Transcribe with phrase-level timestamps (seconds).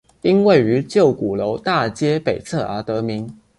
[0.23, 3.37] 因位于旧鼓楼大街北侧而得名。